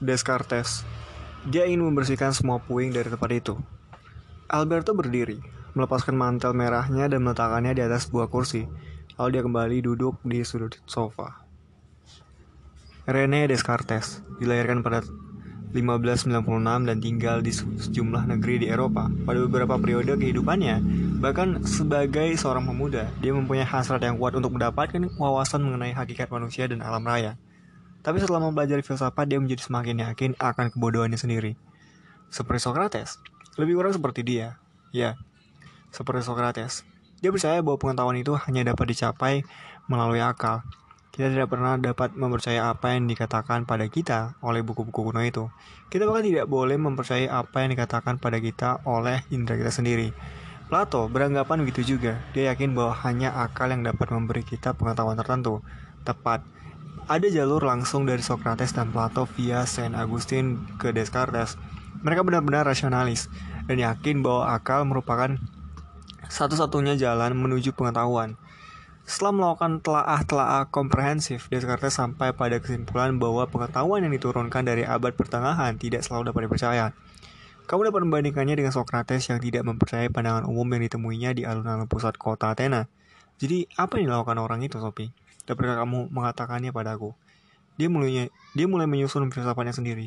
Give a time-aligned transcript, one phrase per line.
[0.00, 0.88] Descartes.
[1.44, 3.54] Dia ingin membersihkan semua puing dari tempat itu.
[4.48, 5.36] Alberto berdiri,
[5.76, 8.64] melepaskan mantel merahnya dan meletakkannya di atas sebuah kursi.
[9.20, 11.44] Lalu dia kembali duduk di sudut sofa.
[13.04, 15.04] René Descartes dilahirkan pada
[15.70, 19.06] 1596 dan tinggal di sejumlah negeri di Eropa.
[19.06, 20.82] Pada beberapa periode kehidupannya,
[21.20, 26.66] bahkan sebagai seorang pemuda, dia mempunyai hasrat yang kuat untuk mendapatkan wawasan mengenai hakikat manusia
[26.66, 27.38] dan alam raya.
[28.00, 31.56] Tapi setelah mempelajari filsafat, dia menjadi semakin yakin akan kebodohannya sendiri.
[32.32, 33.20] Seperti Socrates,
[33.60, 34.56] lebih kurang seperti dia.
[34.90, 35.20] Ya,
[35.92, 36.86] seperti Socrates.
[37.20, 39.44] Dia percaya bahwa pengetahuan itu hanya dapat dicapai
[39.90, 40.64] melalui akal,
[41.10, 45.50] kita tidak pernah dapat mempercaya apa yang dikatakan pada kita oleh buku-buku kuno itu.
[45.90, 50.14] Kita bahkan tidak boleh mempercayai apa yang dikatakan pada kita oleh indera kita sendiri.
[50.70, 52.22] Plato beranggapan begitu juga.
[52.30, 55.66] Dia yakin bahwa hanya akal yang dapat memberi kita pengetahuan tertentu.
[56.06, 56.46] Tepat.
[57.10, 61.58] Ada jalur langsung dari Socrates dan Plato via Saint Augustine ke Descartes.
[62.06, 63.26] Mereka benar-benar rasionalis
[63.66, 65.34] dan yakin bahwa akal merupakan
[66.30, 68.38] satu-satunya jalan menuju pengetahuan.
[69.10, 75.74] Setelah melakukan telaah-telaah komprehensif, Descartes sampai pada kesimpulan bahwa pengetahuan yang diturunkan dari abad pertengahan
[75.82, 76.94] tidak selalu dapat dipercaya.
[77.66, 82.14] Kamu dapat membandingkannya dengan Socrates yang tidak mempercayai pandangan umum yang ditemuinya di alun-alun pusat
[82.14, 82.86] kota Athena.
[83.42, 85.10] Jadi, apa yang dilakukan orang itu, Sophie?
[85.50, 87.10] Dapatkah kamu mengatakannya padaku?
[87.74, 90.06] Dia mulai, dia mulai menyusun filsafatnya sendiri.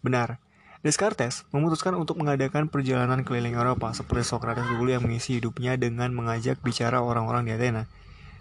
[0.00, 0.40] Benar,
[0.80, 6.56] Descartes memutuskan untuk mengadakan perjalanan keliling Eropa seperti Socrates dulu yang mengisi hidupnya dengan mengajak
[6.64, 7.84] bicara orang-orang di Athena.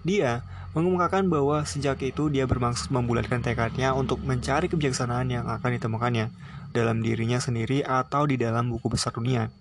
[0.08, 6.32] Dia mengemukakan bahwa sejak itu dia bermaksud membulatkan tekadnya untuk mencari kebijaksanaan yang akan ditemukannya
[6.72, 9.52] dalam dirinya sendiri atau di dalam buku besar dunia.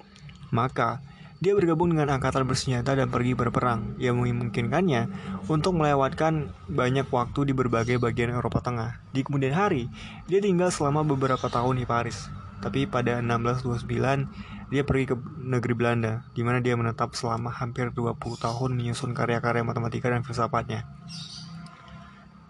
[0.55, 1.03] Maka,
[1.39, 5.06] dia bergabung dengan angkatan bersenjata dan pergi berperang yang memungkinkannya
[5.47, 8.99] untuk melewatkan banyak waktu di berbagai bagian Eropa Tengah.
[9.15, 9.87] Di kemudian hari,
[10.26, 12.26] dia tinggal selama beberapa tahun di Paris.
[12.59, 14.26] Tapi pada 1629,
[14.75, 19.62] dia pergi ke negeri Belanda, di mana dia menetap selama hampir 20 tahun menyusun karya-karya
[19.62, 20.91] matematika dan filsafatnya.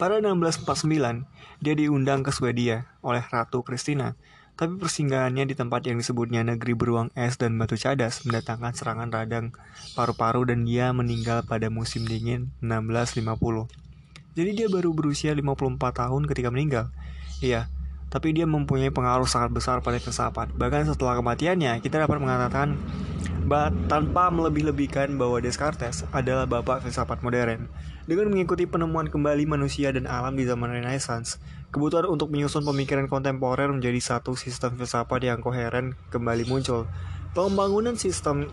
[0.01, 1.29] Pada 1649,
[1.61, 4.17] dia diundang ke Swedia oleh Ratu Kristina,
[4.59, 9.55] tapi persinggahannya di tempat yang disebutnya negeri beruang es dan batu cadas mendatangkan serangan radang
[9.95, 13.71] paru-paru dan dia meninggal pada musim dingin 1650.
[14.35, 16.91] Jadi dia baru berusia 54 tahun ketika meninggal.
[17.39, 17.71] Iya,
[18.11, 20.51] tapi dia mempunyai pengaruh sangat besar pada filsafat.
[20.51, 22.75] Bahkan setelah kematiannya, kita dapat mengatakan
[23.87, 27.71] tanpa melebih-lebihkan bahwa Descartes adalah bapak filsafat modern.
[28.09, 31.39] Dengan mengikuti penemuan kembali manusia dan alam di zaman Renaissance,
[31.69, 36.89] kebutuhan untuk menyusun pemikiran kontemporer menjadi satu sistem filsafat yang koheren kembali muncul.
[37.37, 38.49] Pembangunan sistem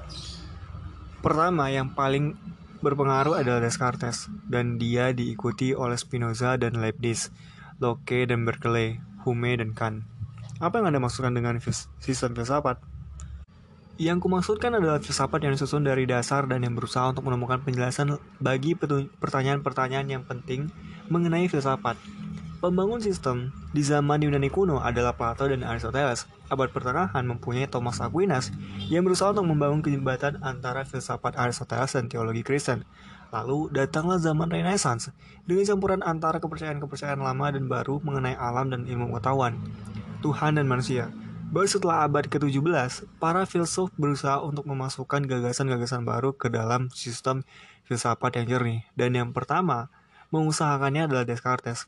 [1.23, 2.35] pertama yang paling
[2.83, 7.33] berpengaruh adalah Descartes, dan dia diikuti oleh Spinoza dan Leibniz,
[7.81, 10.05] Locke dan Berkeley, Hume, dan Kant.
[10.61, 11.57] Apa yang Anda maksudkan dengan
[11.99, 12.77] sistem filsafat?
[13.95, 18.75] Yang kumaksudkan adalah filsafat yang disusun dari dasar dan yang berusaha untuk menemukan penjelasan bagi
[19.23, 20.67] pertanyaan-pertanyaan yang penting
[21.07, 21.95] mengenai filsafat.
[22.65, 26.25] Pembangun sistem di zaman Yunani kuno adalah Plato dan Aristoteles.
[26.49, 28.49] Abad pertengahan mempunyai Thomas Aquinas
[28.89, 32.81] yang berusaha untuk membangun kejembatan antara filsafat Aristoteles dan teologi Kristen.
[33.29, 35.13] Lalu datanglah zaman Renaissance
[35.45, 39.61] dengan campuran antara kepercayaan-kepercayaan lama dan baru mengenai alam dan ilmu pengetahuan,
[40.25, 41.13] Tuhan dan manusia.
[41.53, 47.45] Baru setelah abad ke-17, para filsuf berusaha untuk memasukkan gagasan-gagasan baru ke dalam sistem
[47.85, 48.89] filsafat yang jernih.
[48.97, 49.93] Dan yang pertama,
[50.33, 51.85] mengusahakannya adalah Descartes.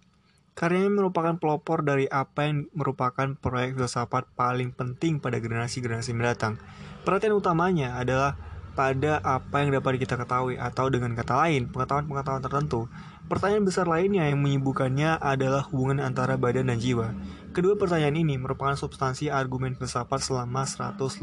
[0.57, 6.57] Karyanya merupakan pelopor dari apa yang merupakan proyek filsafat paling penting pada generasi-generasi mendatang.
[7.05, 8.33] Perhatian utamanya adalah
[8.73, 12.89] pada apa yang dapat kita ketahui atau dengan kata lain, pengetahuan-pengetahuan tertentu.
[13.29, 17.13] Pertanyaan besar lainnya yang menyibukkannya adalah hubungan antara badan dan jiwa.
[17.53, 21.21] Kedua pertanyaan ini merupakan substansi argumen filsafat selama 150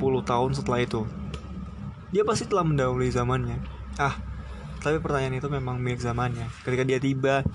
[0.00, 1.08] tahun setelah itu.
[2.12, 3.64] Dia pasti telah mendahului zamannya.
[3.96, 4.12] Ah,
[4.84, 6.52] tapi pertanyaan itu memang milik zamannya.
[6.68, 7.48] Ketika dia tiba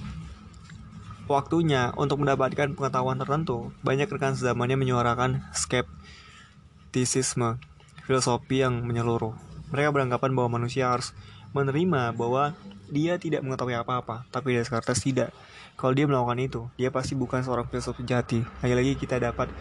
[1.25, 7.57] waktunya untuk mendapatkan pengetahuan tertentu, banyak rekan zamannya menyuarakan skeptisisme
[8.06, 9.33] filosofi yang menyeluruh.
[9.74, 11.18] Mereka beranggapan bahwa manusia harus
[11.56, 12.54] menerima bahwa
[12.86, 15.33] dia tidak mengetahui apa-apa, tapi Descartes tidak.
[15.75, 18.45] Kalau dia melakukan itu, dia pasti bukan seorang filsuf sejati.
[18.63, 19.51] Lagi-lagi kita dapat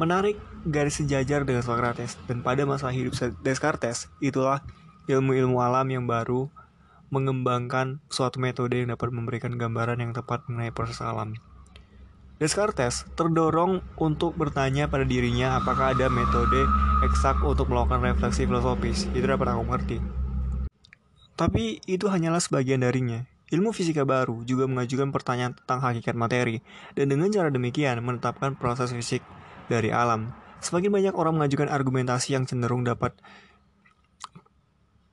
[0.00, 3.14] menarik garis sejajar dengan Socrates, dan pada masa hidup
[3.44, 4.64] Descartes, itulah
[5.06, 6.48] ilmu-ilmu alam yang baru
[7.10, 11.34] mengembangkan suatu metode yang dapat memberikan gambaran yang tepat mengenai proses alam.
[12.40, 16.64] Descartes terdorong untuk bertanya pada dirinya apakah ada metode
[17.04, 19.04] eksak untuk melakukan refleksi filosofis.
[19.12, 19.98] Itu dapat aku mengerti.
[21.36, 23.28] Tapi itu hanyalah sebagian darinya.
[23.50, 26.62] Ilmu fisika baru juga mengajukan pertanyaan tentang hakikat materi,
[26.94, 29.20] dan dengan cara demikian menetapkan proses fisik
[29.66, 30.30] dari alam.
[30.62, 33.16] Semakin banyak orang mengajukan argumentasi yang cenderung dapat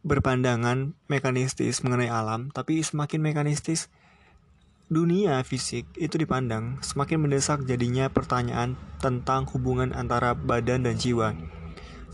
[0.08, 3.92] berpandangan mekanistis mengenai alam, tapi semakin mekanistis
[4.88, 11.36] dunia fisik itu dipandang, semakin mendesak jadinya pertanyaan tentang hubungan antara badan dan jiwa.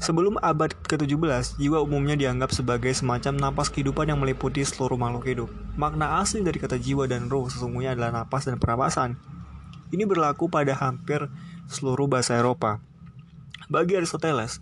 [0.01, 5.49] Sebelum abad ke-17, jiwa umumnya dianggap sebagai semacam napas kehidupan yang meliputi seluruh makhluk hidup.
[5.77, 9.21] Makna asli dari kata jiwa dan roh sesungguhnya adalah napas dan pernapasan.
[9.93, 11.29] Ini berlaku pada hampir
[11.69, 12.81] seluruh bahasa Eropa.
[13.69, 14.59] Bagi Aristoteles,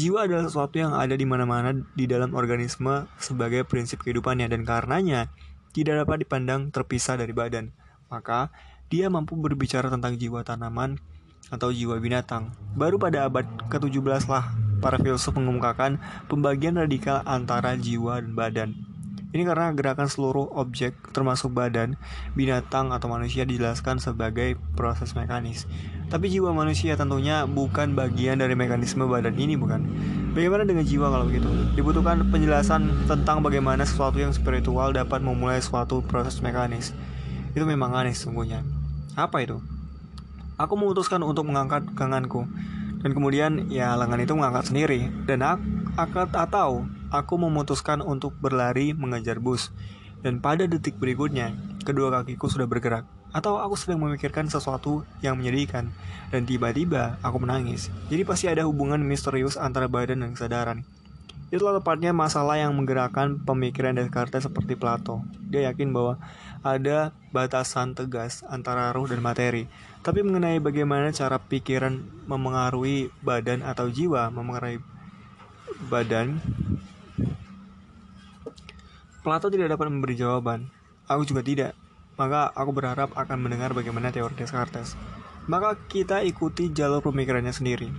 [0.00, 5.28] jiwa adalah sesuatu yang ada di mana-mana di dalam organisme sebagai prinsip kehidupannya dan karenanya
[5.76, 7.68] tidak dapat dipandang terpisah dari badan.
[8.08, 8.48] Maka,
[8.88, 10.96] dia mampu berbicara tentang jiwa tanaman
[11.52, 12.56] atau jiwa binatang.
[12.72, 14.50] Baru pada abad ke-17 lah
[14.80, 16.00] para filsuf mengemukakan
[16.32, 18.70] pembagian radikal antara jiwa dan badan.
[19.30, 21.94] Ini karena gerakan seluruh objek, termasuk badan,
[22.34, 25.70] binatang, atau manusia dijelaskan sebagai proses mekanis.
[26.10, 29.86] Tapi jiwa manusia tentunya bukan bagian dari mekanisme badan ini, bukan?
[30.34, 31.46] Bagaimana dengan jiwa kalau begitu?
[31.78, 36.90] Dibutuhkan penjelasan tentang bagaimana sesuatu yang spiritual dapat memulai suatu proses mekanis.
[37.54, 38.66] Itu memang aneh sesungguhnya.
[39.14, 39.62] Apa itu?
[40.58, 42.50] Aku memutuskan untuk mengangkat ganganku
[43.00, 49.42] dan kemudian ya lengan itu mengangkat sendiri dan aku, atau aku memutuskan untuk berlari mengejar
[49.42, 49.74] bus
[50.20, 55.94] dan pada detik berikutnya kedua kakiku sudah bergerak atau aku sedang memikirkan sesuatu yang menyedihkan
[56.34, 60.82] dan tiba-tiba aku menangis jadi pasti ada hubungan misterius antara badan dan kesadaran
[61.50, 65.26] Itulah tepatnya masalah yang menggerakkan pemikiran Descartes seperti Plato.
[65.50, 66.14] Dia yakin bahwa
[66.62, 69.66] ada batasan tegas antara ruh dan materi.
[70.06, 74.78] Tapi mengenai bagaimana cara pikiran memengaruhi badan atau jiwa memengaruhi
[75.88, 76.42] badan,
[79.20, 80.72] Plato tidak dapat memberi jawaban.
[81.04, 81.76] Aku juga tidak.
[82.16, 84.96] Maka aku berharap akan mendengar bagaimana teori Descartes.
[85.44, 87.92] Maka kita ikuti jalur pemikirannya sendiri.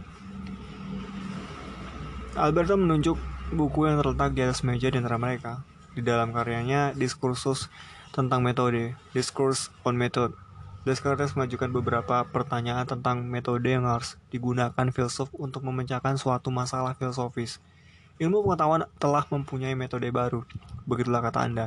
[2.33, 3.21] Alberto menunjuk
[3.53, 5.61] buku yang terletak di atas meja di antara mereka.
[5.93, 7.69] Di dalam karyanya, diskursus
[8.09, 10.33] tentang metode, Discourse on Method.
[10.89, 17.61] Descartes mengajukan beberapa pertanyaan tentang metode yang harus digunakan filsuf untuk memecahkan suatu masalah filosofis.
[18.21, 20.45] Ilmu pengetahuan telah mempunyai metode baru,
[20.85, 21.65] begitulah kata Anda.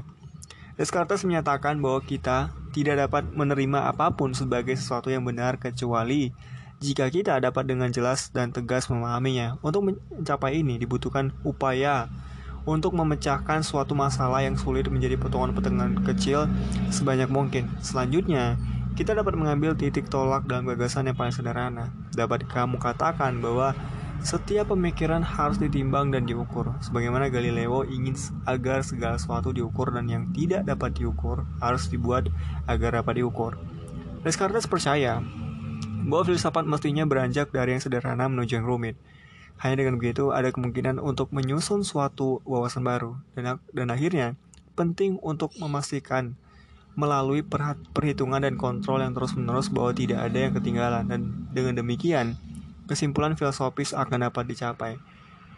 [0.78, 6.30] Descartes menyatakan bahwa kita tidak dapat menerima apa pun sebagai sesuatu yang benar kecuali
[6.78, 9.58] jika kita dapat dengan jelas dan tegas memahaminya.
[9.66, 12.06] Untuk mencapai ini dibutuhkan upaya
[12.62, 16.46] untuk memecahkan suatu masalah yang sulit menjadi potongan-potongan kecil
[16.86, 17.66] sebanyak mungkin.
[17.82, 18.54] Selanjutnya,
[18.94, 21.90] kita dapat mengambil titik tolak dalam gagasan yang paling sederhana.
[22.14, 23.74] Dapat kamu katakan bahwa
[24.22, 28.14] setiap pemikiran harus ditimbang dan diukur, sebagaimana Galileo ingin
[28.46, 32.30] agar segala sesuatu diukur dan yang tidak dapat diukur harus dibuat
[32.68, 33.58] agar dapat diukur.
[34.22, 35.24] Descartes percaya
[36.04, 38.96] bahwa filsafat mestinya beranjak dari yang sederhana menuju yang rumit.
[39.60, 44.36] Hanya dengan begitu ada kemungkinan untuk menyusun suatu wawasan baru dan, dan akhirnya
[44.74, 46.34] penting untuk memastikan
[46.94, 47.42] melalui
[47.94, 51.20] perhitungan dan kontrol yang terus-menerus bahwa tidak ada yang ketinggalan dan
[51.50, 52.38] dengan demikian
[52.84, 55.00] kesimpulan filosofis akan dapat dicapai.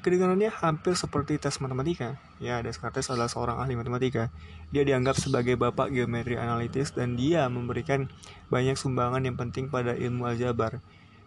[0.06, 2.14] Kedengarannya hampir seperti tes matematika.
[2.38, 4.30] Ya, Descartes adalah seorang ahli matematika.
[4.70, 8.06] Dia dianggap sebagai bapak geometri analitis dan dia memberikan
[8.46, 10.78] banyak sumbangan yang penting pada ilmu aljabar.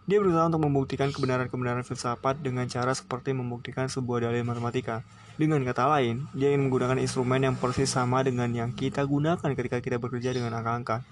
[0.08, 5.04] Dia berusaha untuk membuktikan kebenaran-kebenaran filsafat dengan cara seperti membuktikan sebuah dalil matematika.
[5.36, 9.78] Dengan kata lain, dia ingin menggunakan instrumen yang persis sama dengan yang kita gunakan ketika
[9.84, 11.04] kita bekerja dengan angka-angka,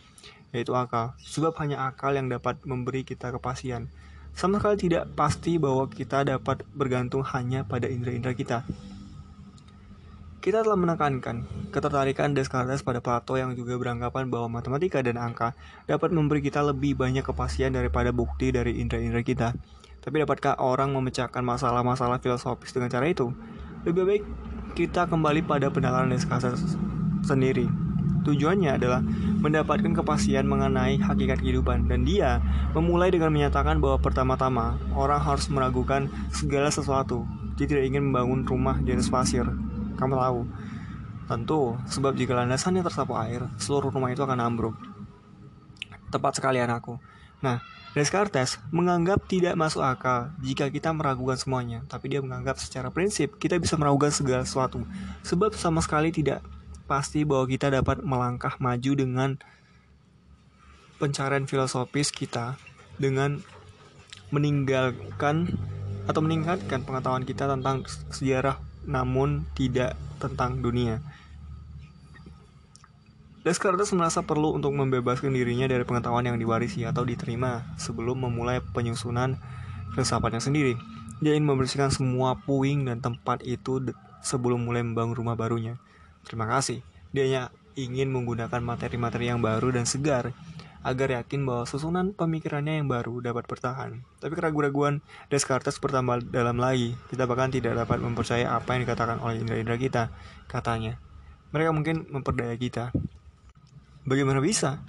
[0.57, 1.13] yaitu akal.
[1.21, 3.93] Sebab hanya akal yang dapat memberi kita kepastian
[4.39, 8.63] sama sekali tidak pasti bahwa kita dapat bergantung hanya pada indera-indera kita.
[10.39, 11.43] Kita telah menekankan
[11.75, 15.59] ketertarikan Descartes pada Plato yang juga beranggapan bahwa matematika dan angka
[15.91, 19.49] dapat memberi kita lebih banyak kepastian daripada bukti dari indera-indera kita.
[19.99, 23.35] Tapi dapatkah orang memecahkan masalah-masalah filosofis dengan cara itu?
[23.83, 24.25] Lebih baik
[24.79, 26.79] kita kembali pada pendalaman Descartes
[27.27, 27.88] sendiri.
[28.29, 29.01] Tujuannya adalah
[29.41, 32.45] mendapatkan kepastian mengenai hakikat kehidupan dan dia
[32.77, 37.25] memulai dengan menyatakan bahwa pertama-tama orang harus meragukan segala sesuatu.
[37.57, 39.49] Dia tidak ingin membangun rumah di atas pasir.
[39.97, 40.41] Kamu tahu.
[41.25, 44.77] Tentu, sebab jika landasannya tersapu air, seluruh rumah itu akan ambruk.
[46.13, 47.01] Tepat sekali anakku.
[47.41, 47.65] Nah,
[47.97, 53.57] Descartes menganggap tidak masuk akal jika kita meragukan semuanya, tapi dia menganggap secara prinsip kita
[53.57, 54.85] bisa meragukan segala sesuatu,
[55.25, 56.45] sebab sama sekali tidak
[56.89, 59.37] pasti bahwa kita dapat melangkah maju dengan
[60.97, 62.57] pencarian filosofis kita
[62.97, 63.45] dengan
[64.33, 65.53] meninggalkan
[66.09, 68.57] atau meningkatkan pengetahuan kita tentang sejarah
[68.89, 71.05] namun tidak tentang dunia.
[73.47, 79.39] Descartes merasa perlu untuk membebaskan dirinya dari pengetahuan yang diwarisi atau diterima sebelum memulai penyusunan
[79.95, 80.75] filsafatnya sendiri.
[81.23, 85.79] Dia ingin membersihkan semua puing dan tempat itu sebelum mulai membangun rumah barunya.
[86.27, 86.83] Terima kasih.
[87.13, 90.35] Dia ingin menggunakan materi-materi yang baru dan segar
[90.87, 94.03] agar yakin bahwa susunan pemikirannya yang baru dapat bertahan.
[94.23, 96.95] Tapi keraguan-raguan Descartes bertambah dalam lagi.
[97.11, 100.03] Kita bahkan tidak dapat mempercaya apa yang dikatakan oleh indera-indera kita,
[100.47, 100.97] katanya.
[101.51, 102.95] Mereka mungkin memperdaya kita.
[104.07, 104.81] Bagaimana bisa?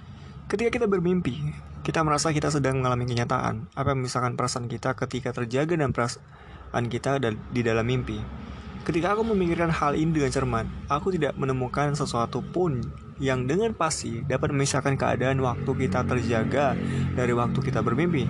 [0.46, 1.36] Ketika kita bermimpi,
[1.82, 3.68] kita merasa kita sedang mengalami kenyataan.
[3.74, 7.18] Apa yang memisahkan perasaan kita ketika terjaga dan perasaan kita
[7.50, 8.39] di dalam mimpi?
[8.80, 12.80] Ketika aku memikirkan hal ini dengan cermat, aku tidak menemukan sesuatu pun
[13.20, 16.72] yang dengan pasti dapat memisahkan keadaan waktu kita terjaga
[17.12, 18.24] dari waktu kita bermimpi.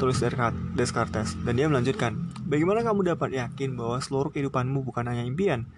[0.00, 0.16] Tulis
[0.72, 2.16] Descartes, dan dia melanjutkan,
[2.48, 5.68] Bagaimana kamu dapat yakin bahwa seluruh kehidupanmu bukan hanya impian?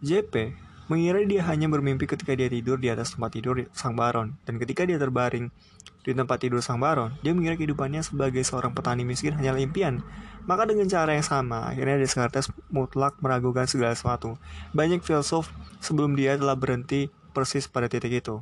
[0.00, 0.56] JP
[0.88, 4.88] mengira dia hanya bermimpi ketika dia tidur di atas tempat tidur sang baron, dan ketika
[4.88, 5.52] dia terbaring
[6.00, 10.00] di tempat tidur sang baron, dia mengira kehidupannya sebagai seorang petani miskin hanyalah impian.
[10.48, 14.40] Maka dengan cara yang sama, akhirnya Descartes mutlak meragukan segala sesuatu.
[14.72, 15.52] Banyak filsuf
[15.84, 18.40] sebelum dia telah berhenti persis pada titik itu.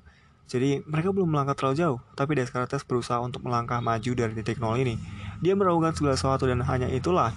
[0.48, 4.78] Jadi mereka belum melangkah terlalu jauh, tapi Descartes berusaha untuk melangkah maju dari titik nol
[4.80, 4.96] ini.
[5.44, 7.34] Dia meragukan segala sesuatu dan hanya itulah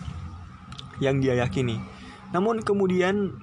[1.04, 1.82] yang dia yakini.
[2.32, 3.36] Namun kemudian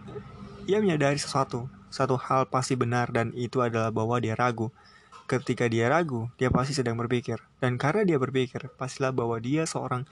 [0.64, 4.72] ia menyadari sesuatu, satu hal pasti benar dan itu adalah bahwa dia ragu.
[5.28, 7.36] Ketika dia ragu, dia pasti sedang berpikir.
[7.60, 10.08] Dan karena dia berpikir, pastilah bahwa dia seorang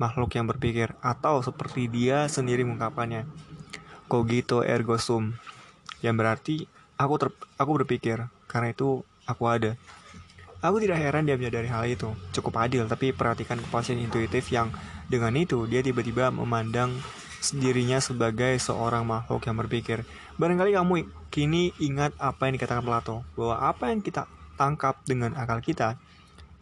[0.00, 3.28] makhluk yang berpikir atau seperti dia sendiri mengungkapkannya.
[4.08, 5.36] Cogito ergo sum.
[6.00, 6.54] Yang berarti
[6.96, 7.28] aku ter
[7.60, 9.76] aku berpikir, karena itu aku ada.
[10.64, 12.16] Aku tidak heran dia menyadari hal itu.
[12.32, 14.72] Cukup adil, tapi perhatikan kepastian intuitif yang
[15.12, 16.96] dengan itu dia tiba-tiba memandang
[17.52, 20.08] dirinya sebagai seorang makhluk yang berpikir.
[20.40, 25.60] Barangkali kamu kini ingat apa yang dikatakan Plato, bahwa apa yang kita tangkap dengan akal
[25.60, 25.98] kita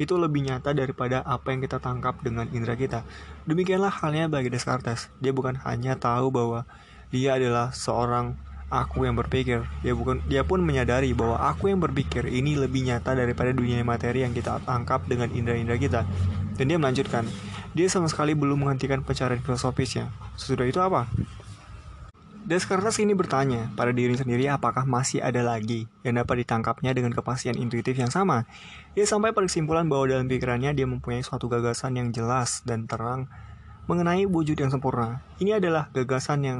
[0.00, 3.06] itu lebih nyata daripada apa yang kita tangkap dengan indera kita.
[3.46, 5.12] Demikianlah halnya bagi Descartes.
[5.22, 6.66] Dia bukan hanya tahu bahwa
[7.12, 8.34] dia adalah seorang
[8.72, 9.62] aku yang berpikir.
[9.84, 14.25] Dia bukan dia pun menyadari bahwa aku yang berpikir ini lebih nyata daripada dunia materi
[14.25, 16.00] yang kita tangkap dengan indera-indera kita.
[16.56, 17.28] Dan dia melanjutkan,
[17.76, 20.08] dia sama sekali belum menghentikan pencarian filosofisnya.
[20.40, 21.08] Sesudah itu apa?
[22.42, 27.54] Descartes ini bertanya pada diri sendiri apakah masih ada lagi yang dapat ditangkapnya dengan kepastian
[27.54, 28.50] intuitif yang sama.
[28.99, 33.30] Dia sampai pada kesimpulan bahwa dalam pikirannya dia mempunyai suatu gagasan yang jelas dan terang
[33.87, 35.22] mengenai wujud yang sempurna.
[35.38, 36.58] Ini adalah gagasan yang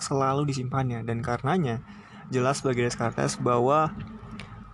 [0.00, 1.84] selalu disimpannya dan karenanya
[2.32, 3.92] jelas bagi Descartes bahwa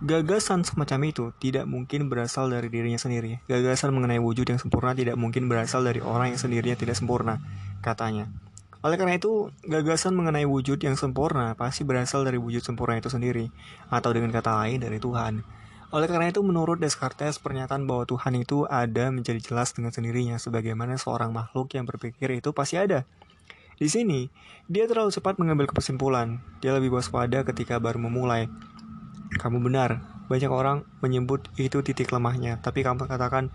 [0.05, 3.39] Gagasan semacam itu tidak mungkin berasal dari dirinya sendiri.
[3.47, 7.39] Gagasan mengenai wujud yang sempurna tidak mungkin berasal dari orang yang sendirinya tidak sempurna,
[7.79, 8.27] katanya.
[8.85, 13.49] Oleh karena itu, gagasan mengenai wujud yang sempurna pasti berasal dari wujud sempurna itu sendiri,
[13.89, 15.41] atau dengan kata lain dari Tuhan.
[15.89, 21.01] Oleh karena itu, menurut Descartes, pernyataan bahwa Tuhan itu ada menjadi jelas dengan sendirinya, sebagaimana
[21.01, 23.09] seorang makhluk yang berpikir itu pasti ada.
[23.81, 24.29] Di sini,
[24.69, 26.45] dia terlalu cepat mengambil kesimpulan.
[26.61, 28.45] Dia lebih waspada ketika baru memulai.
[29.41, 29.97] Kamu benar,
[30.29, 33.49] banyak orang menyebut itu titik lemahnya, tapi kamu katakan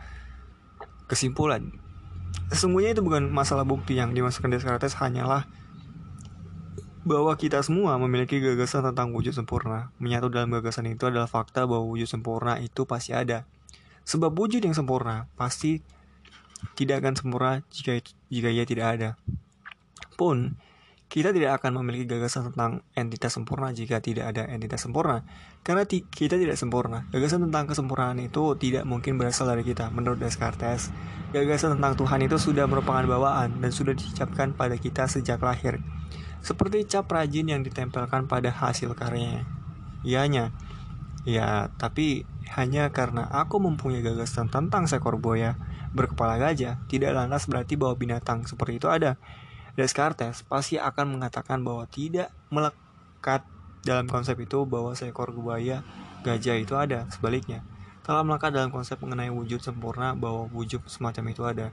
[1.06, 1.70] kesimpulan.
[2.50, 5.46] Sesungguhnya itu bukan masalah bukti yang dimasukkan Descartes hanyalah
[7.00, 9.94] bahwa kita semua memiliki gagasan tentang wujud sempurna.
[9.96, 13.49] Menyatu dalam gagasan itu adalah fakta bahwa wujud sempurna itu pasti ada.
[14.04, 15.80] Sebab wujud yang sempurna pasti
[16.76, 17.96] tidak akan sempurna jika
[18.28, 19.10] jika ia tidak ada.
[20.20, 20.60] Pun
[21.11, 25.26] kita tidak akan memiliki gagasan tentang entitas sempurna jika tidak ada entitas sempurna.
[25.67, 27.11] Karena kita tidak sempurna.
[27.11, 29.90] Gagasan tentang kesempurnaan itu tidak mungkin berasal dari kita.
[29.90, 30.95] Menurut Descartes,
[31.35, 35.83] gagasan tentang Tuhan itu sudah merupakan bawaan dan sudah dicapkan pada kita sejak lahir.
[36.47, 39.50] Seperti cap rajin yang ditempelkan pada hasil karyanya.
[40.07, 40.55] Ianya,
[41.26, 42.23] ya tapi
[42.55, 45.59] hanya karena aku mempunyai gagasan tentang seekor buaya
[45.90, 49.19] berkepala gajah, tidak lantas berarti bahwa binatang seperti itu ada.
[49.79, 53.47] Descartes pasti akan mengatakan bahwa tidak melekat
[53.87, 55.87] dalam konsep itu bahwa seekor buaya
[56.27, 57.09] gajah itu ada.
[57.09, 57.65] Sebaliknya,
[58.05, 61.67] telah melekat dalam konsep mengenai wujud sempurna bahwa wujud semacam itu ada.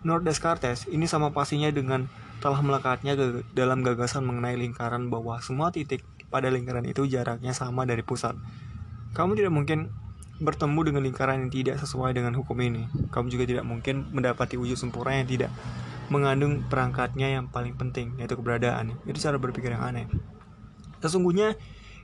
[0.00, 2.08] Menurut Descartes, ini sama pastinya dengan
[2.40, 3.12] telah melekatnya
[3.52, 6.00] dalam gagasan mengenai lingkaran bahwa semua titik
[6.32, 8.32] pada lingkaran itu jaraknya sama dari pusat.
[9.12, 9.92] Kamu tidak mungkin
[10.40, 12.88] bertemu dengan lingkaran yang tidak sesuai dengan hukum ini.
[13.12, 15.52] Kamu juga tidak mungkin mendapati wujud sempurna yang tidak
[16.10, 18.98] mengandung perangkatnya yang paling penting, yaitu keberadaan.
[19.06, 20.10] Itu cara berpikir yang aneh.
[21.00, 21.56] Sesungguhnya,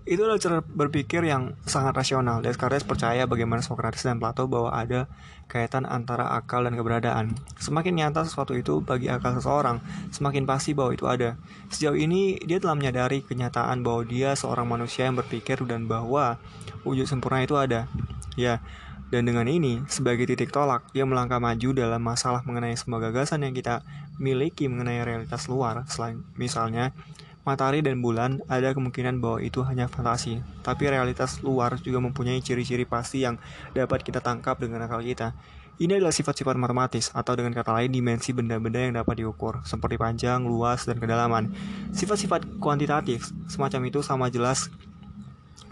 [0.07, 2.39] Itu adalah cara berpikir yang sangat rasional.
[2.39, 5.11] Descartes percaya bagaimana Socrates dan Plato bahwa ada
[5.51, 7.35] kaitan antara akal dan keberadaan.
[7.59, 9.83] Semakin nyata sesuatu itu bagi akal seseorang,
[10.15, 11.35] semakin pasti bahwa itu ada.
[11.75, 16.39] Sejauh ini, dia telah menyadari kenyataan bahwa dia seorang manusia yang berpikir dan bahwa
[16.87, 17.91] wujud sempurna itu ada.
[18.39, 18.63] Ya,
[19.07, 23.55] dan dengan ini, sebagai titik tolak, dia melangkah maju dalam masalah mengenai semua gagasan yang
[23.55, 23.87] kita
[24.19, 25.87] miliki mengenai realitas luar.
[25.87, 26.91] Selain misalnya,
[27.47, 32.83] matahari dan bulan ada kemungkinan bahwa itu hanya fantasi, tapi realitas luar juga mempunyai ciri-ciri
[32.83, 33.39] pasti yang
[33.79, 35.39] dapat kita tangkap dengan akal kita.
[35.77, 40.43] Ini adalah sifat-sifat matematis, atau dengan kata lain dimensi benda-benda yang dapat diukur, seperti panjang,
[40.43, 41.53] luas, dan kedalaman.
[41.93, 44.73] Sifat-sifat kuantitatif semacam itu sama jelas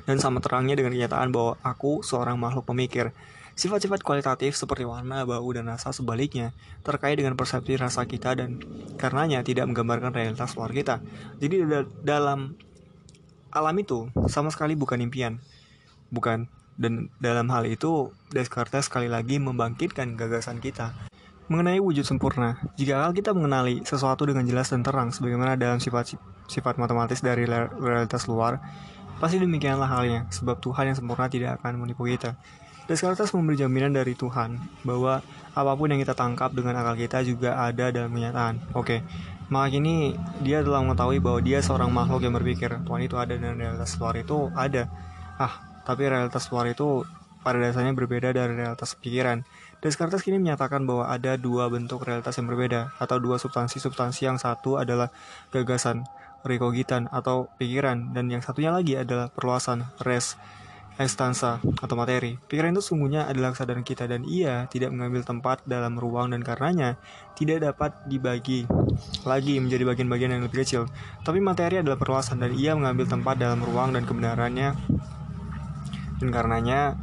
[0.04, 3.12] dan sama terangnya dengan kenyataan bahwa aku seorang makhluk pemikir.
[3.54, 6.50] Sifat-sifat kualitatif seperti warna, bau, dan rasa sebaliknya
[6.82, 8.58] terkait dengan persepsi rasa kita dan
[8.98, 10.98] karenanya tidak menggambarkan realitas luar kita.
[11.38, 11.62] Jadi
[12.02, 12.58] dalam
[13.54, 15.38] alam itu sama sekali bukan impian.
[16.10, 16.50] Bukan.
[16.74, 20.90] Dan dalam hal itu Descartes sekali lagi membangkitkan gagasan kita
[21.46, 22.56] mengenai wujud sempurna.
[22.74, 26.16] Jika kita mengenali sesuatu dengan jelas dan terang sebagaimana dalam sifat
[26.48, 28.60] sifat matematis dari realitas luar,
[29.18, 32.38] pasti demikianlah halnya sebab Tuhan yang sempurna tidak akan menipu kita.
[32.84, 35.24] Descartes memberi jaminan dari Tuhan bahwa
[35.56, 38.76] apa pun yang kita tangkap dengan akal kita juga ada dalam kenyataan.
[38.76, 39.00] Oke,
[39.48, 40.12] maka kini
[40.44, 44.20] dia telah mengetahui bahwa dia seorang makhluk yang berpikir Tuhan itu ada dan realitas luar
[44.20, 44.92] itu ada.
[45.40, 47.08] Ah, tapi realitas luar itu
[47.44, 49.44] pada dasarnya berbeda dari realitas pikiran.
[49.84, 54.80] Descartes kini menyatakan bahwa ada dua bentuk realitas yang berbeda atau dua substansi-substansi yang satu
[54.80, 55.12] adalah
[55.52, 56.08] gagasan,
[56.44, 60.36] rekogitan atau pikiran dan yang satunya lagi adalah perluasan, res
[60.94, 62.38] ekstansa atau materi.
[62.46, 66.94] Pikiran itu sungguhnya adalah kesadaran kita dan ia tidak mengambil tempat dalam ruang dan karenanya
[67.34, 68.62] tidak dapat dibagi
[69.26, 70.86] lagi menjadi bagian-bagian yang lebih kecil.
[71.26, 74.70] Tapi materi adalah perluasan dan ia mengambil tempat dalam ruang dan kebenarannya
[76.22, 76.94] dan karenanya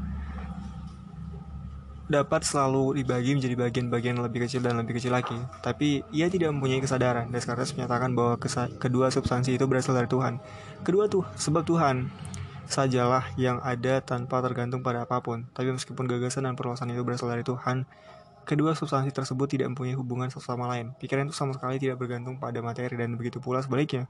[2.11, 5.33] dapat selalu dibagi menjadi bagian-bagian lebih kecil dan lebih kecil lagi.
[5.63, 7.31] Tapi ia tidak mempunyai kesadaran.
[7.31, 8.35] Descartes menyatakan bahwa
[8.77, 10.43] kedua substansi itu berasal dari Tuhan.
[10.83, 12.11] Kedua tuh sebab Tuhan
[12.67, 15.47] sajalah yang ada tanpa tergantung pada apa pun.
[15.51, 17.87] Tapi meskipun gagasan dan perluasan itu berasal dari Tuhan,
[18.47, 20.95] kedua substansi tersebut tidak mempunyai hubungan satu lain.
[20.99, 24.07] Pikiran itu sama sekali tidak bergantung pada materi dan begitu pula sebaliknya.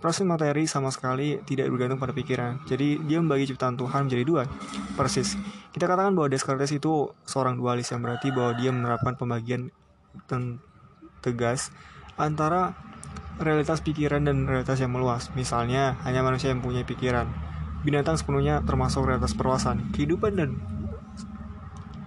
[0.00, 2.64] Proses materi sama sekali tidak bergantung pada pikiran.
[2.64, 4.42] Jadi dia membagi ciptaan Tuhan menjadi dua.
[4.96, 5.36] Persis.
[5.76, 9.68] Kita katakan bahwa Descartes itu seorang dualis yang berarti bahwa dia menerapkan pembagian
[11.20, 11.68] tegas
[12.16, 12.72] antara
[13.36, 15.28] realitas pikiran dan realitas yang meluas.
[15.36, 17.28] Misalnya, hanya manusia yang punya pikiran
[17.80, 19.92] binatang sepenuhnya termasuk realitas perluasan.
[19.92, 20.60] Kehidupan dan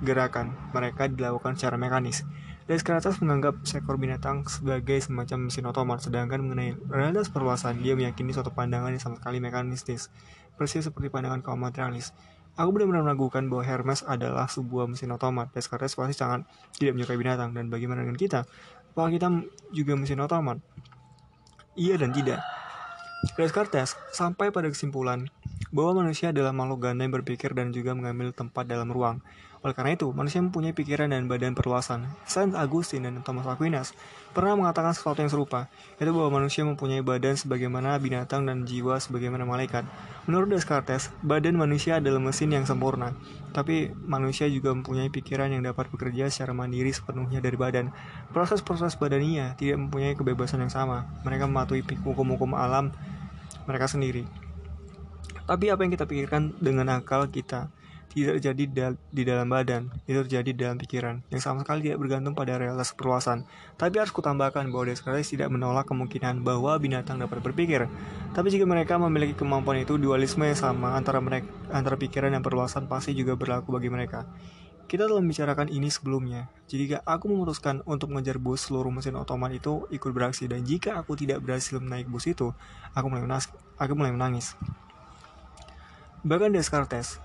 [0.03, 2.27] gerakan mereka dilakukan secara mekanis.
[2.63, 8.55] Descartes menganggap seekor binatang sebagai semacam mesin otomat, sedangkan mengenai realitas perluasan, dia meyakini suatu
[8.55, 10.07] pandangan yang sama sekali mekanistis,
[10.55, 12.15] persis seperti pandangan kaum materialis.
[12.55, 15.51] Aku benar-benar meragukan bahwa Hermes adalah sebuah mesin otomat.
[15.51, 16.47] Descartes pasti sangat
[16.79, 18.47] tidak menyukai binatang, dan bagaimana dengan kita?
[18.95, 19.27] Apakah kita
[19.75, 20.63] juga mesin otomat?
[21.75, 22.39] Iya dan tidak.
[23.35, 25.27] Descartes sampai pada kesimpulan
[25.73, 29.19] bahwa manusia adalah makhluk ganda yang berpikir dan juga mengambil tempat dalam ruang.
[29.63, 32.11] Oleh karena itu, manusia mempunyai pikiran dan badan perluasan.
[32.27, 33.95] Saint Augustine dan Thomas Aquinas
[34.35, 39.47] pernah mengatakan sesuatu yang serupa, yaitu bahwa manusia mempunyai badan sebagaimana binatang dan jiwa sebagaimana
[39.47, 39.87] malaikat.
[40.27, 43.15] Menurut Descartes, badan manusia adalah mesin yang sempurna,
[43.55, 47.95] tapi manusia juga mempunyai pikiran yang dapat bekerja secara mandiri sepenuhnya dari badan.
[48.35, 51.07] Proses-proses badania tidak mempunyai kebebasan yang sama.
[51.23, 52.91] Mereka mematuhi hukum-hukum alam
[53.63, 54.27] mereka sendiri.
[55.47, 57.71] Tapi apa yang kita pikirkan dengan akal kita
[58.13, 62.37] tidak terjadi di dalam badan, itu terjadi di dalam pikiran, yang sama sekali tidak bergantung
[62.37, 63.49] pada realitas perluasan.
[63.73, 67.89] Tapi harus kutambahkan bahwa Descartes tidak menolak kemungkinan bahwa binatang dapat berpikir.
[68.37, 72.85] Tapi jika mereka memiliki kemampuan itu, dualisme yang sama antara mereka, antara pikiran dan perluasan
[72.85, 74.29] pasti juga berlaku bagi mereka.
[74.85, 76.53] Kita telah membicarakan ini sebelumnya.
[76.69, 81.17] Jika aku memutuskan untuk mengejar bus, seluruh mesin otomat itu ikut beraksi dan jika aku
[81.17, 82.53] tidak berhasil menaik bus itu,
[82.93, 83.49] aku mulai menangis.
[83.81, 84.53] Aku mulai menangis.
[86.21, 87.17] Bahkan Descartes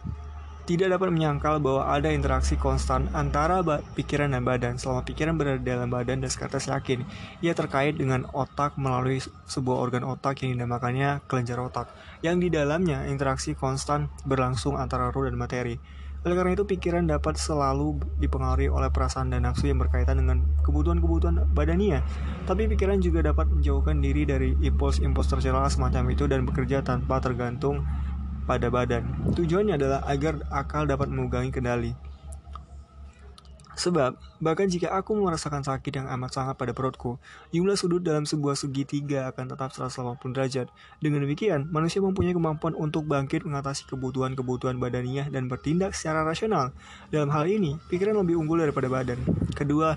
[0.69, 3.65] tidak dapat menyangkal bahwa ada interaksi konstan antara
[3.97, 4.77] pikiran dan badan.
[4.77, 7.09] Selama pikiran berada dalam badan, Descartes yakin
[7.41, 11.89] ia terkait dengan otak melalui sebuah organ otak yang dinamakannya kelenjar otak,
[12.21, 15.81] yang di dalamnya interaksi konstan berlangsung antara roh dan materi.
[16.29, 21.49] Oleh karena itu, pikiran dapat selalu dipengaruhi oleh perasaan dan nafsu yang berkaitan dengan kebutuhan-kebutuhan
[21.57, 22.05] badania.
[22.45, 27.87] Tapi pikiran juga dapat menjauhkan diri dari impuls-impuls tercela semacam itu dan bekerja tanpa tergantung
[28.49, 29.05] pada badan.
[29.37, 31.93] Tujuannya adalah agar akal dapat memegangi kendali.
[33.79, 37.23] Sebab, bahkan jika aku merasakan sakit yang amat sangat pada perutku,
[37.55, 40.67] jumlah sudut dalam sebuah segitiga akan tetap 180 derajat.
[40.99, 46.75] Dengan demikian, manusia mempunyai kemampuan untuk bangkit mengatasi kebutuhan-kebutuhan badaniah dan bertindak secara rasional.
[47.15, 49.23] Dalam hal ini, pikiran lebih unggul daripada badan.
[49.55, 49.95] Kedua,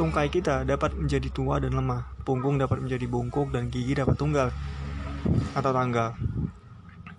[0.00, 4.48] tungkai kita dapat menjadi tua dan lemah, punggung dapat menjadi bungkuk, dan gigi dapat tunggal
[5.52, 6.16] atau tanggal.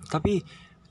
[0.07, 0.45] Tapi,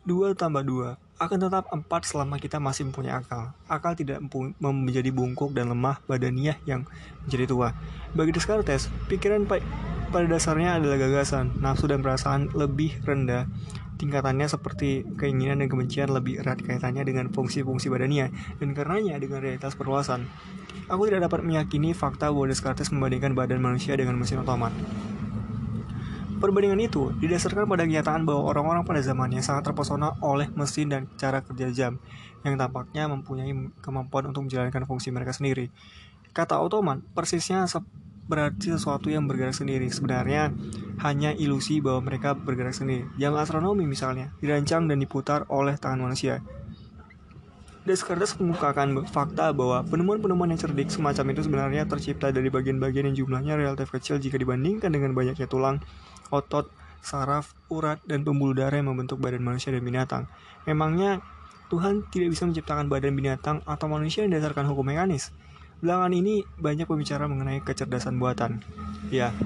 [0.05, 3.55] dua tambah dua akan tetap empat selama kita masih mempunyai akal.
[3.70, 4.18] Akal tidak
[4.59, 6.85] menjadi bungkuk dan lemah badaniah yang
[7.24, 7.68] menjadi tua.
[8.18, 13.46] Bagi Descartes, pikiran pada dasarnya adalah gagasan, nafsu dan perasaan lebih rendah.
[13.94, 18.27] Tingkatannya seperti keinginan dan kebencian lebih erat kaitannya dengan fungsi-fungsi badania
[18.59, 20.27] dan karenanya dengan realitas perluasan.
[20.90, 24.74] Aku tidak dapat meyakini fakta bahwa Descartes membandingkan badan manusia dengan mesin otomat.
[26.34, 31.40] Perbandingan itu didasarkan pada kenyataan bahwa orang-orang pada zamannya sangat terpesona oleh mesin dan cara
[31.40, 31.92] kerja jam
[32.42, 35.70] yang tampaknya mempunyai kemampuan untuk menjalankan fungsi mereka sendiri.
[36.34, 37.64] Kata otoman persisnya
[38.24, 39.86] berarti sesuatu yang bergerak sendiri.
[39.92, 40.50] Sebenarnya
[41.04, 43.06] hanya ilusi bahwa mereka bergerak sendiri.
[43.20, 46.40] Jam astronomi misalnya dirancang dan diputar oleh tangan manusia.
[47.84, 53.60] Descartes mengukakan fakta bahwa penemuan-penemuan yang cerdik semacam itu sebenarnya tercipta dari bagian-bagian yang jumlahnya
[53.60, 55.84] relatif kecil jika dibandingkan dengan banyaknya tulang,
[56.32, 56.70] otot,
[57.04, 60.24] saraf, urat, dan pembuluh darah yang membentuk badan manusia dan binatang.
[60.64, 61.20] Memangnya
[61.68, 65.32] Tuhan tidak bisa menciptakan badan binatang atau manusia yang dasarkan hukum mekanis?
[65.84, 68.64] Belakangan ini banyak pembicara mengenai kecerdasan buatan.
[69.12, 69.37] Ya,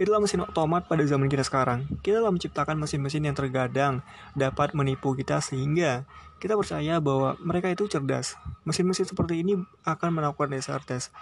[0.00, 1.84] itulah mesin otomat pada zaman kita sekarang.
[2.00, 4.00] Kita telah menciptakan mesin-mesin yang terkadang
[4.32, 6.08] dapat menipu kita sehingga
[6.40, 8.40] kita percaya bahwa mereka itu cerdas.
[8.64, 11.12] Mesin-mesin seperti ini akan melakukan Descartes.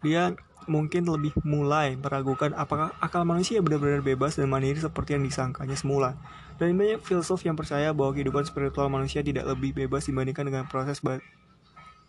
[0.00, 0.32] Dia
[0.70, 6.18] mungkin lebih mulai meragukan apakah akal manusia benar-benar bebas dan mandiri seperti yang disangkanya semula.
[6.60, 11.02] Dan banyak filsuf yang percaya bahwa kehidupan spiritual manusia tidak lebih bebas dibandingkan dengan proses
[11.02, 11.18] ba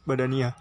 [0.04, 0.54] badania.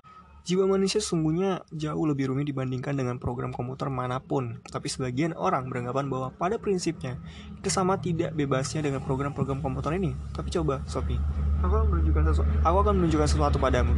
[0.42, 4.58] Jiwa manusia sesungguhnya jauh lebih rumit dibandingkan dengan program komputer mana pun.
[4.66, 7.14] Tapi sebagian orang beranggapan bahwa pada prinsipnya
[7.62, 10.18] kita sama tidak bebasnya dengan program-program komputer ini.
[10.34, 11.22] Tapi coba, Sophie,
[11.62, 13.94] aku akan menunjukkan sesuatu, aku akan menunjukkan sesuatu padamu.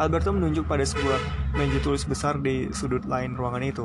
[0.00, 1.20] Alberto menunjuk pada sebuah
[1.52, 3.84] meja tulis besar di sudut lain ruangan itu.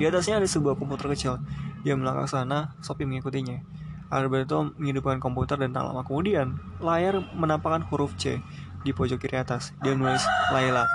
[0.00, 1.36] Di atasnya ada sebuah komputer kecil.
[1.84, 3.60] Dia melangkah sana, Sophie mengikutinya.
[4.08, 8.40] Alberto menghidupkan komputer dan tak lama kemudian, layar menampakkan huruf C
[8.84, 9.76] di pojok kiri atas.
[9.84, 10.88] Dia menulis Laila.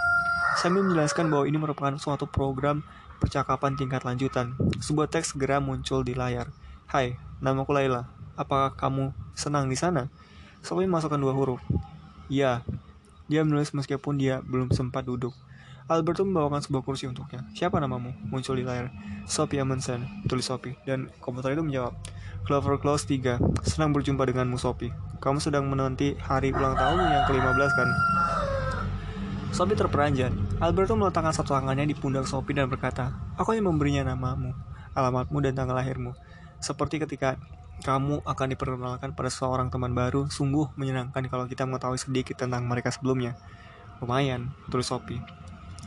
[0.57, 2.81] Sambil menjelaskan bahwa ini merupakan suatu program
[3.21, 4.57] percakapan tingkat lanjutan.
[4.81, 6.49] Sebuah teks segera muncul di layar.
[6.89, 8.09] Hai, namaku Laila.
[8.37, 10.09] Apakah kamu senang di sana?
[10.65, 11.61] Sophie masukkan dua huruf.
[12.29, 12.65] Ya,
[13.27, 15.35] dia menulis meskipun dia belum sempat duduk.
[15.87, 17.47] Alberto membawakan sebuah kursi untuknya.
[17.55, 18.11] Siapa namamu?
[18.27, 18.91] Muncul di layar.
[19.23, 20.75] Sophie Amundsen, tulis Sophie.
[20.83, 21.95] Dan komputer itu menjawab.
[22.43, 23.39] Clover Clause 3.
[23.63, 24.91] Senang berjumpa denganmu Sophie.
[25.23, 27.89] Kamu sedang menanti hari ulang tahun yang ke-15 kan?
[29.55, 30.35] Sophie terperanjat.
[30.59, 34.51] Alberto meletakkan satu tangannya di pundak Sophie dan berkata, Aku hanya memberinya namamu,
[34.91, 36.11] alamatmu, dan tanggal lahirmu.
[36.59, 37.39] Seperti ketika
[37.85, 42.89] kamu akan diperkenalkan pada seorang teman baru, sungguh menyenangkan kalau kita mengetahui sedikit tentang mereka
[42.89, 43.37] sebelumnya.
[44.01, 45.21] Lumayan, tulis Sophie.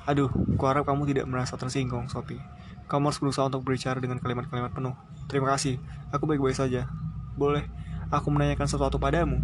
[0.07, 2.43] Aduh, kuharap kamu tidak merasa tersinggung, Sophie.
[2.87, 4.95] Kamu harus berusaha untuk berbicara dengan kalimat-kalimat penuh.
[5.31, 5.79] Terima kasih,
[6.11, 6.91] aku baik-baik saja.
[7.39, 7.67] Boleh,
[8.11, 9.39] aku menanyakan sesuatu padamu.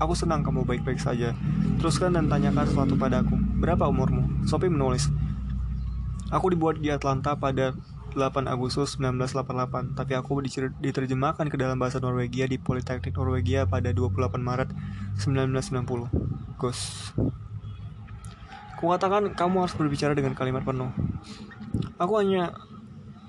[0.00, 1.36] Aku senang kamu baik-baik saja.
[1.80, 3.36] Teruskan dan tanyakan sesuatu padaku.
[3.60, 4.44] Berapa umurmu?
[4.48, 5.08] Sophie menulis.
[6.32, 7.76] Aku dibuat di Atlanta pada
[8.14, 10.40] 8 Agustus 1988, tapi aku
[10.80, 14.70] diterjemahkan ke dalam bahasa Norwegia di Politeknik Norwegia pada 28 Maret
[15.20, 16.08] 1990.
[16.60, 17.10] Gus.
[18.78, 20.94] Kukatakan kamu harus berbicara dengan kalimat penuh.
[21.98, 22.54] Aku hanya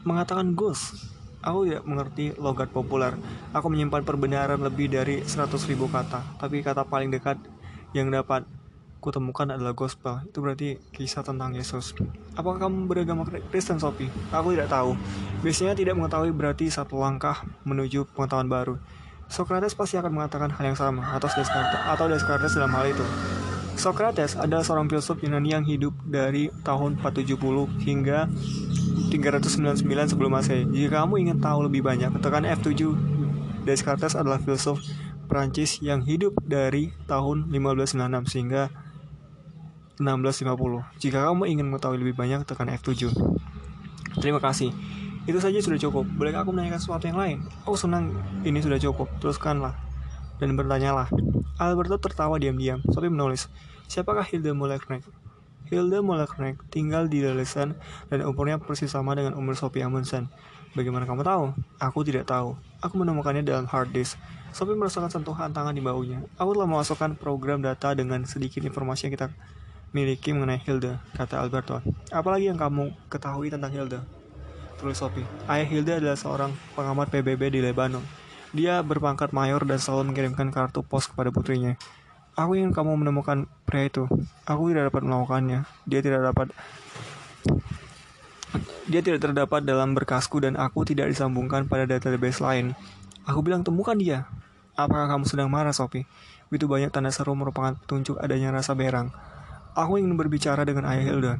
[0.05, 1.09] mengatakan Gus.
[1.43, 3.17] Aku tidak mengerti logat populer.
[3.51, 7.35] Aku menyimpan perbenaran lebih dari 100.000 kata, tapi kata paling dekat
[7.91, 8.47] yang dapat
[9.03, 10.23] kutemukan adalah gospel.
[10.23, 11.91] Itu berarti kisah tentang Yesus.
[12.39, 14.07] Apakah kamu beragama Kristen, Sophie?
[14.31, 14.95] Aku tidak tahu.
[15.43, 18.79] Biasanya tidak mengetahui berarti satu langkah menuju pengetahuan baru.
[19.27, 23.03] Socrates pasti akan mengatakan hal yang sama atau Descartes, atau Descartes dalam hal itu.
[23.75, 27.35] Socrates adalah seorang filsuf Yunani yang hidup dari tahun 470
[27.83, 28.29] hingga
[29.09, 30.63] 399 sebelum Masehi.
[30.69, 32.93] Jika kamu ingin tahu lebih banyak, tekan F7.
[33.65, 34.77] Descartes adalah filsuf
[35.25, 38.69] Prancis yang hidup dari tahun 1596 sehingga
[40.03, 40.99] 1650.
[40.99, 43.15] Jika kamu ingin mengetahui lebih banyak, tekan F7.
[44.19, 44.75] Terima kasih.
[45.23, 46.03] Itu saja sudah cukup.
[46.19, 47.37] Boleh aku menanyakan sesuatu yang lain?
[47.63, 48.11] Aku senang
[48.43, 49.07] ini sudah cukup.
[49.23, 49.71] Teruskanlah.
[50.37, 51.07] Dan bertanyalah.
[51.55, 52.83] Alberto tertawa diam-diam.
[52.91, 53.47] Sophie menulis.
[53.87, 55.07] Siapakah Hilda Moleknecht?
[55.71, 57.79] Hilda Moleknecht tinggal di Dalesan
[58.11, 60.27] dan umurnya persis sama dengan umur Sophie Amundsen.
[60.75, 61.53] Bagaimana kamu tahu?
[61.79, 62.57] Aku tidak tahu.
[62.83, 64.19] Aku menemukannya dalam hard disk.
[64.53, 66.21] Sophie merasakan sentuhan tangan di baunya.
[66.37, 69.27] Aku telah memasukkan program data dengan sedikit informasi yang kita
[69.93, 71.79] miliki mengenai Hilda, kata Alberto.
[72.09, 74.01] Apalagi yang kamu ketahui tentang Hilda?
[74.81, 75.23] Tulis Sophie.
[75.45, 78.01] Ayah Hilda adalah seorang pengamat PBB di Lebanon.
[78.51, 81.77] Dia berpangkat mayor dan selalu mengirimkan kartu pos kepada putrinya.
[82.33, 84.09] Aku ingin kamu menemukan pria itu.
[84.49, 85.69] Aku tidak dapat melakukannya.
[85.85, 86.49] Dia tidak dapat
[88.83, 92.75] dia tidak terdapat dalam berkasku dan aku tidak disambungkan pada database lain.
[93.23, 94.27] Aku bilang temukan dia.
[94.73, 96.09] Apakah kamu sedang marah, Sophie?
[96.49, 99.13] Begitu banyak tanda seru merupakan petunjuk adanya rasa berang.
[99.73, 101.33] Aku ingin berbicara dengan ayah Hilda.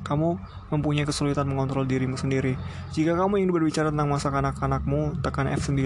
[0.00, 0.40] Kamu
[0.72, 2.56] mempunyai kesulitan mengontrol dirimu sendiri.
[2.96, 5.76] Jika kamu ingin berbicara tentang masa kanak-kanakmu, tekan F9.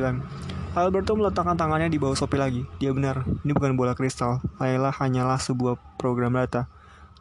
[0.79, 2.63] Alberto meletakkan tangannya di bawah Sophie lagi.
[2.79, 4.39] Dia benar, ini bukan bola kristal.
[4.63, 6.71] Layla hanyalah sebuah program data.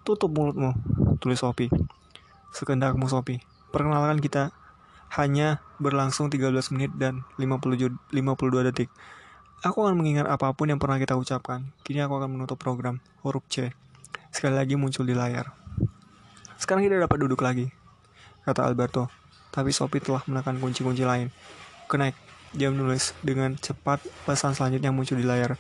[0.06, 0.78] Tutup mulutmu,
[1.18, 1.74] tulis Sophie.
[2.54, 3.42] Sekendakmu, Sophie.
[3.74, 4.54] Perkenalkan kita
[5.18, 8.94] hanya berlangsung 13 menit dan 50, 52 detik.
[9.66, 11.74] Aku akan mengingat apa pun yang pernah kita ucapkan.
[11.82, 13.02] Kini aku akan menutup program.
[13.26, 13.74] Huruf C.
[14.34, 15.54] Sekali lagi muncul di layar.
[16.58, 17.70] Sekarang kita dapat duduk lagi,
[18.50, 19.06] kata Alberto.
[19.54, 21.30] Tapi Sophie telah menekan kunci-kunci lain.
[21.86, 22.18] Connect.
[22.58, 25.54] Dia menulis dengan cepat pesan selanjutnya muncul di layar.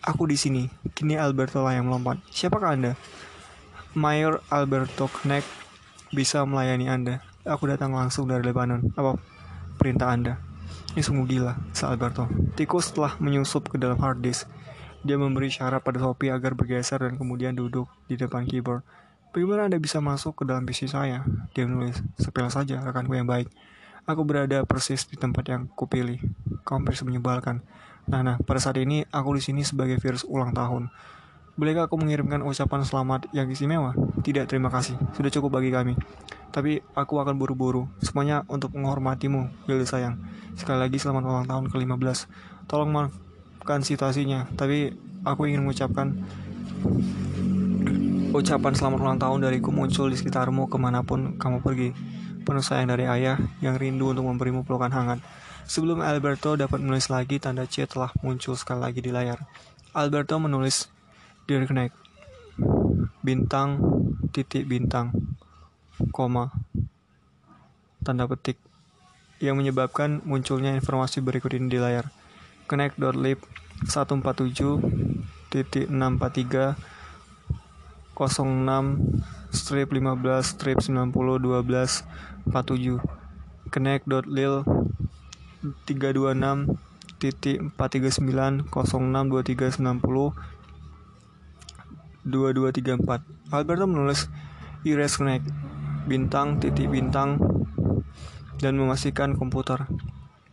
[0.00, 0.72] Aku di sini.
[0.96, 2.24] Kini Alberto lah yang melompat.
[2.32, 2.96] Siapakah Anda?
[3.92, 5.44] Mayor Alberto Connect
[6.08, 7.20] bisa melayani Anda.
[7.44, 8.88] Aku datang langsung dari Lebanon.
[8.96, 9.20] Apa
[9.76, 10.40] perintah Anda?
[10.96, 12.24] Ini sungguh gila, sa Alberto.
[12.56, 14.48] Tikus telah menyusup ke dalam hard disk.
[15.04, 18.80] Dia memberi syarat pada Sophie agar bergeser dan kemudian duduk di depan keyboard.
[19.36, 21.28] Bagaimana Anda bisa masuk ke dalam PC saya?
[21.52, 23.52] Dia menulis, sepele saja, rekanku yang baik.
[24.08, 26.24] Aku berada persis di tempat yang kupilih.
[26.64, 27.60] Kau menyebalkan.
[28.08, 30.88] Nah, nah, pada saat ini aku di sini sebagai virus ulang tahun.
[31.54, 33.94] Bolehkah aku mengirimkan ucapan selamat yang istimewa?
[34.24, 34.96] Tidak, terima kasih.
[35.14, 35.94] Sudah cukup bagi kami.
[36.48, 37.86] Tapi aku akan buru-buru.
[38.00, 40.16] Semuanya untuk menghormatimu, Hilda sayang.
[40.56, 42.18] Sekali lagi selamat ulang tahun ke-15.
[42.66, 42.90] Tolong
[43.64, 44.92] maafkan situasinya, tapi
[45.24, 46.12] aku ingin mengucapkan
[48.36, 51.96] ucapan selamat ulang tahun dariku muncul di sekitarmu ke mana pun kamu pergi.
[52.44, 55.24] Penuh sayang dari ayah yang rindu untuk memberimu pelukan hangat.
[55.64, 59.40] Sebelum Alberto dapat menulis lagi, tanda C telah muncul sekali lagi di layar.
[59.96, 60.92] Alberto menulis
[61.48, 61.96] Dear Connect
[63.24, 63.80] Bintang
[64.28, 65.14] Titik bintang
[66.12, 66.52] Koma
[68.02, 68.60] Tanda petik
[69.40, 72.12] Yang menyebabkan munculnya informasi berikut ini di layar
[72.66, 73.38] Connect.lib
[73.84, 74.80] 147
[75.52, 76.74] titik 643
[78.14, 82.04] 06 strip 15 strip 90 12
[82.50, 83.00] 47
[83.70, 84.54] connect.lil
[85.88, 86.76] 326
[87.18, 90.54] titik 439 06 2390
[92.24, 93.52] 2234.
[93.52, 94.28] Alberto menulis
[94.84, 95.44] erase connect
[96.04, 97.40] bintang titik bintang
[98.60, 99.88] dan memastikan komputer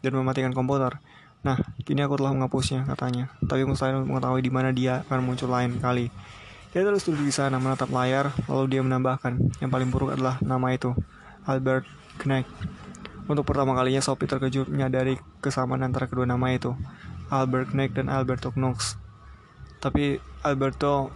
[0.04, 1.00] dan mematikan komputer.
[1.42, 3.34] Nah, kini aku telah menghapusnya katanya.
[3.42, 6.14] Tapi mustahil mengetahui di mana dia akan muncul lain kali.
[6.72, 10.72] Dia terus duduk di sana menatap layar, lalu dia menambahkan, yang paling buruk adalah nama
[10.72, 10.96] itu,
[11.44, 11.84] Albert
[12.24, 12.48] Knecht.
[13.28, 16.72] Untuk pertama kalinya Sophie terkejut menyadari kesamaan antara kedua nama itu,
[17.28, 18.96] Albert Knecht dan Alberto Knox.
[19.84, 21.12] Tapi Alberto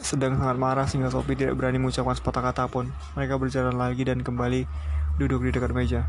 [0.00, 2.88] sedang sangat marah sehingga Sophie tidak berani mengucapkan sepatah kata pun.
[3.12, 4.64] Mereka berjalan lagi dan kembali
[5.20, 6.08] duduk di dekat meja.